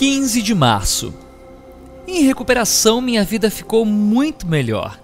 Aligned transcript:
15 0.00 0.40
de 0.40 0.54
março. 0.54 1.12
Em 2.08 2.22
recuperação, 2.22 3.02
minha 3.02 3.22
vida 3.22 3.50
ficou 3.50 3.84
muito 3.84 4.46
melhor. 4.46 4.98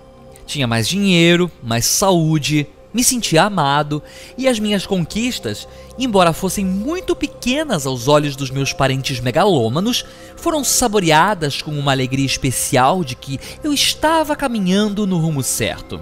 Tinha 0.47 0.67
mais 0.67 0.89
dinheiro, 0.89 1.51
mais 1.63 1.85
saúde, 1.85 2.67
me 2.95 3.05
sentia 3.05 3.43
amado 3.43 4.03
e 4.39 4.49
as 4.49 4.59
minhas 4.59 4.87
conquistas, 4.87 5.69
embora 5.99 6.33
fossem 6.33 6.65
muito 6.65 7.15
pequenas 7.15 7.85
aos 7.85 8.09
olhos 8.09 8.35
dos 8.35 8.51
meus 8.51 8.73
parentes 8.73 9.21
megalômanos, 9.21 10.03
foram 10.35 10.65
saboreadas 10.65 11.61
com 11.61 11.73
uma 11.73 11.93
alegria 11.93 12.25
especial 12.25 13.05
de 13.05 13.15
que 13.17 13.39
eu 13.63 13.75
estava 13.75 14.35
caminhando 14.35 15.07
no 15.07 15.19
rumo 15.19 15.43
certo. 15.43 16.01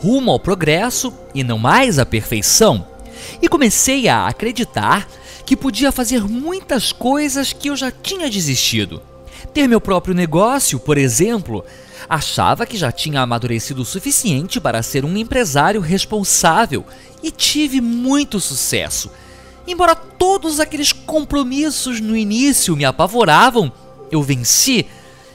Rumo 0.00 0.32
ao 0.32 0.40
progresso 0.40 1.14
e 1.32 1.44
não 1.44 1.56
mais 1.56 2.00
à 2.00 2.04
perfeição. 2.04 2.84
E 3.40 3.48
comecei 3.48 4.08
a 4.08 4.26
acreditar 4.26 5.06
que 5.48 5.56
podia 5.56 5.90
fazer 5.90 6.28
muitas 6.28 6.92
coisas 6.92 7.54
que 7.54 7.70
eu 7.70 7.74
já 7.74 7.90
tinha 7.90 8.28
desistido. 8.28 9.00
Ter 9.54 9.66
meu 9.66 9.80
próprio 9.80 10.14
negócio, 10.14 10.78
por 10.78 10.98
exemplo, 10.98 11.64
achava 12.06 12.66
que 12.66 12.76
já 12.76 12.92
tinha 12.92 13.22
amadurecido 13.22 13.80
o 13.80 13.84
suficiente 13.86 14.60
para 14.60 14.82
ser 14.82 15.06
um 15.06 15.16
empresário 15.16 15.80
responsável 15.80 16.84
e 17.22 17.30
tive 17.30 17.80
muito 17.80 18.38
sucesso. 18.38 19.10
Embora 19.66 19.94
todos 19.94 20.60
aqueles 20.60 20.92
compromissos 20.92 21.98
no 21.98 22.14
início 22.14 22.76
me 22.76 22.84
apavoravam, 22.84 23.72
eu 24.10 24.22
venci 24.22 24.84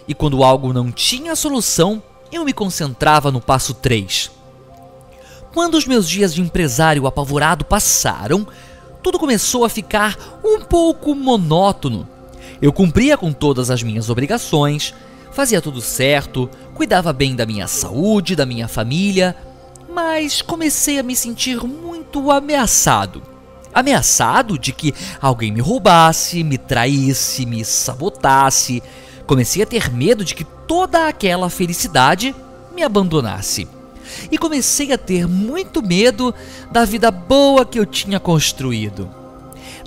e 0.08 0.14
quando 0.14 0.44
algo 0.44 0.72
não 0.72 0.92
tinha 0.92 1.36
solução, 1.36 2.04
eu 2.32 2.46
me 2.46 2.54
concentrava 2.54 3.32
no 3.32 3.42
passo 3.42 3.74
3. 3.74 4.30
Quando 5.52 5.74
os 5.74 5.88
meus 5.88 6.08
dias 6.08 6.36
de 6.36 6.42
empresário 6.42 7.08
apavorado 7.08 7.66
passaram, 7.66 8.48
tudo 9.04 9.20
começou 9.20 9.66
a 9.66 9.70
ficar 9.70 10.18
um 10.44 10.62
pouco 10.62 11.14
monótono. 11.14 12.08
Eu 12.62 12.72
cumpria 12.72 13.18
com 13.18 13.34
todas 13.34 13.70
as 13.70 13.84
minhas 13.84 14.10
obrigações, 14.10 14.94
fazia 15.34 15.62
tudo 15.62 15.82
certo, 15.82 16.50
cuidava 16.74 17.12
bem 17.12 17.36
da 17.36 17.46
minha 17.46 17.68
saúde, 17.68 18.36
da 18.36 18.46
minha 18.46 18.68
família, 18.68 19.36
mas 19.94 20.42
comecei 20.42 20.98
a 20.98 21.04
me 21.04 21.18
sentir 21.18 21.62
muito 21.66 22.32
ameaçado. 22.32 23.22
Ameaçado 23.74 24.58
de 24.58 24.72
que 24.72 24.94
alguém 25.22 25.52
me 25.52 25.60
roubasse, 25.60 26.44
me 26.44 26.58
traísse, 26.58 27.46
me 27.46 27.66
sabotasse. 27.66 28.82
Comecei 29.28 29.64
a 29.64 29.66
ter 29.66 29.92
medo 29.92 30.24
de 30.24 30.34
que 30.34 30.46
toda 30.46 31.08
aquela 31.08 31.50
felicidade 31.50 32.34
me 32.74 32.84
abandonasse 32.84 33.68
e 34.32 34.38
comecei 34.38 34.92
a 34.92 34.98
ter 34.98 35.28
muito 35.28 35.82
medo 35.82 36.34
da 36.72 36.86
vida 36.86 37.12
boa 37.12 37.66
que 37.66 37.80
eu 37.80 37.86
tinha 37.86 38.20
construído. 38.20 39.10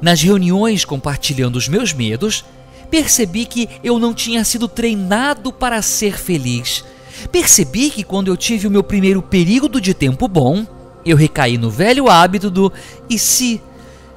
Nas 0.02 0.20
reuniões 0.20 0.84
compartilhando 0.84 1.56
os 1.56 1.68
meus 1.68 1.92
medos, 1.92 2.44
percebi 2.90 3.46
que 3.46 3.68
eu 3.82 3.98
não 3.98 4.12
tinha 4.12 4.44
sido 4.44 4.68
treinado 4.68 5.52
para 5.52 5.80
ser 5.82 6.18
feliz. 6.18 6.84
Percebi 7.32 7.90
que 7.90 8.04
quando 8.04 8.28
eu 8.28 8.36
tive 8.36 8.66
o 8.66 8.70
meu 8.70 8.82
primeiro 8.82 9.22
período 9.22 9.80
de 9.80 9.94
tempo 9.94 10.28
bom, 10.28 10.66
eu 11.04 11.16
recaí 11.16 11.56
no 11.56 11.70
velho 11.70 12.08
hábito 12.08 12.50
do 12.50 12.72
e 13.08 13.18
se. 13.18 13.60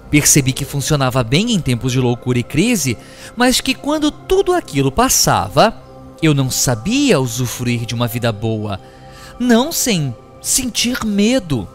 Percebi 0.10 0.52
que 0.52 0.66
funcionava 0.66 1.24
bem 1.24 1.54
em 1.54 1.60
tempos 1.60 1.92
de 1.92 2.00
loucura 2.00 2.40
e 2.40 2.44
crise, 2.44 2.98
mas 3.38 3.62
que 3.62 3.76
quando 3.76 4.10
tudo 4.10 4.54
aquilo 4.54 4.92
passava, 4.92 5.74
eu 6.22 6.34
não 6.34 6.50
sabia 6.50 7.20
usufruir 7.20 7.86
de 7.86 7.94
uma 7.94 8.08
vida 8.08 8.32
boa 8.32 8.80
não 9.40 9.72
sem 9.72 10.14
sentir 10.42 11.06
medo. 11.06 11.68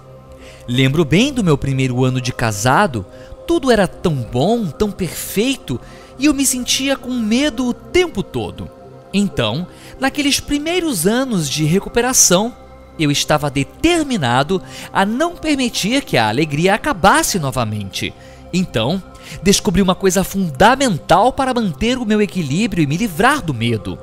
Lembro 0.69 1.05
bem 1.05 1.33
do 1.33 1.43
meu 1.43 1.57
primeiro 1.57 2.05
ano 2.05 2.21
de 2.21 2.33
casado, 2.33 3.05
tudo 3.47 3.71
era 3.71 3.89
tão 3.89 4.15
bom, 4.15 4.67
tão 4.67 4.91
perfeito, 4.91 5.81
e 6.19 6.27
eu 6.27 6.35
me 6.35 6.47
sentia 6.47 6.97
com 6.97 7.11
medo 7.11 7.67
o 7.67 7.75
tempo 7.75 8.23
todo. 8.23 8.71
Então, 9.13 9.67
naqueles 9.99 10.41
primeiros 10.41 11.07
anos 11.07 11.49
de 11.49 11.65
recuperação, 11.65 12.55
eu 12.99 13.11
estava 13.11 13.51
determinado 13.51 14.63
a 14.93 15.05
não 15.05 15.35
permitir 15.35 16.05
que 16.05 16.17
a 16.17 16.29
alegria 16.29 16.75
acabasse 16.75 17.39
novamente. 17.39 18.15
Então, 18.53 19.03
descobri 19.43 19.83
uma 19.83 19.95
coisa 19.95 20.23
fundamental 20.23 21.33
para 21.33 21.55
manter 21.55 21.99
o 21.99 22.05
meu 22.05 22.23
equilíbrio 22.23 22.83
e 22.83 22.87
me 22.87 22.97
livrar 22.97 23.43
do 23.43 23.53
medo. 23.53 23.99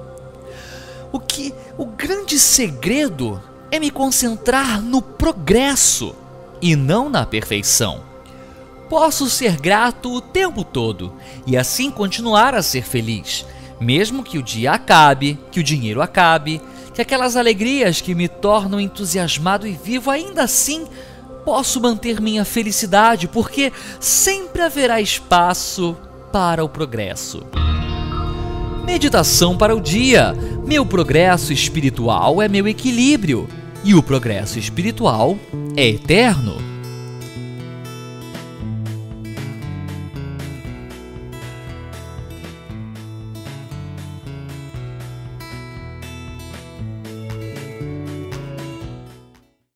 O 1.11 1.19
que 1.19 1.53
o 1.77 1.85
grande 1.85 2.37
segredo 2.39 3.41
é 3.71 3.79
me 3.79 3.89
concentrar 3.89 4.81
no 4.81 5.01
progresso 5.01 6.13
e 6.61 6.75
não 6.75 7.09
na 7.09 7.25
perfeição. 7.25 8.01
Posso 8.89 9.29
ser 9.29 9.55
grato 9.55 10.11
o 10.13 10.19
tempo 10.19 10.65
todo 10.65 11.13
e 11.47 11.55
assim 11.55 11.89
continuar 11.89 12.53
a 12.53 12.61
ser 12.61 12.83
feliz, 12.83 13.45
mesmo 13.79 14.21
que 14.21 14.37
o 14.37 14.43
dia 14.43 14.73
acabe, 14.73 15.39
que 15.49 15.61
o 15.61 15.63
dinheiro 15.63 16.01
acabe, 16.01 16.61
que 16.93 17.01
aquelas 17.01 17.37
alegrias 17.37 18.01
que 18.01 18.13
me 18.13 18.27
tornam 18.27 18.81
entusiasmado 18.81 19.65
e 19.65 19.71
vivo 19.71 20.11
ainda 20.11 20.43
assim 20.43 20.85
posso 21.45 21.79
manter 21.79 22.19
minha 22.19 22.43
felicidade, 22.43 23.29
porque 23.29 23.71
sempre 23.99 24.61
haverá 24.61 24.99
espaço 24.99 25.97
para 26.33 26.63
o 26.63 26.69
progresso. 26.69 27.41
Meditação 28.83 29.57
para 29.57 29.73
o 29.73 29.79
dia. 29.79 30.33
Meu 30.65 30.85
progresso 30.85 31.53
espiritual 31.53 32.41
é 32.41 32.49
meu 32.49 32.67
equilíbrio 32.67 33.47
e 33.83 33.95
o 33.95 34.03
progresso 34.03 34.59
espiritual 34.59 35.37
é 35.75 35.87
eterno. 35.87 36.70